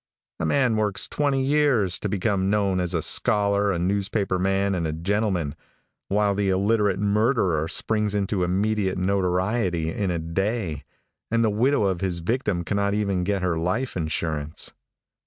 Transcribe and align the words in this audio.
A 0.39 0.47
man 0.47 0.77
works 0.77 1.07
twenty 1.07 1.43
years 1.45 1.99
to 1.99 2.09
become 2.09 2.49
known 2.49 2.79
as 2.79 2.95
a 2.95 3.03
scholar, 3.03 3.71
a 3.71 3.77
newspaper 3.77 4.39
man 4.39 4.73
and 4.73 4.87
a 4.87 4.93
gentleman, 4.93 5.53
while 6.07 6.33
the 6.33 6.49
illiterate 6.49 6.97
murderer 6.97 7.67
springs 7.67 8.15
into 8.15 8.43
immediate 8.43 8.97
notoriety 8.97 9.91
in 9.93 10.09
a 10.09 10.17
day, 10.17 10.85
and 11.29 11.43
the 11.45 11.51
widow 11.51 11.83
of 11.83 12.01
his 12.01 12.17
victim 12.17 12.63
cannot 12.63 12.95
even 12.95 13.23
get 13.23 13.43
her 13.43 13.59
life 13.59 13.95
insurance. 13.95 14.73